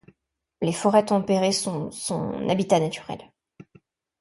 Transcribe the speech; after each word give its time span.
Les 0.63 0.71
forêts 0.73 1.05
tempérées 1.05 1.51
sont 1.51 1.91
son 1.91 2.49
habitat 2.49 2.79
naturel. 2.79 3.19